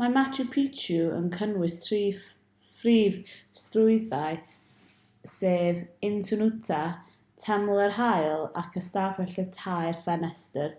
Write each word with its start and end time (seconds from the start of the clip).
mae 0.00 0.10
machu 0.16 0.44
picchu 0.56 0.98
yn 1.14 1.24
cynnwys 1.36 1.74
tri 1.86 1.96
phrif 2.82 3.18
strwythur 3.62 4.38
sef 5.32 5.80
intihuatana 6.12 6.78
teml 7.48 7.84
yr 7.88 7.96
haul 8.00 8.48
ac 8.64 8.82
ystafell 8.84 9.38
y 9.48 9.50
tair 9.60 10.00
ffenestr 10.08 10.78